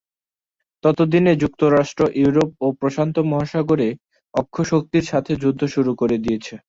[0.83, 3.89] ততদিনে যুক্তরাষ্ট্র ইউরোপ ও প্রশান্ত মহাসাগরে
[4.33, 6.53] অক্ষ শক্তির সাথে যুদ্ধ শুরু করে দিয়েছে।